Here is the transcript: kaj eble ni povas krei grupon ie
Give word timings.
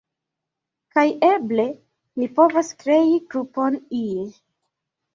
kaj 0.95 1.03
eble 1.27 1.67
ni 2.23 2.31
povas 2.41 2.75
krei 2.83 3.23
grupon 3.31 3.81
ie 4.05 4.29